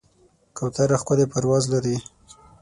[0.57, 1.97] کوتره ښکلی پرواز لري.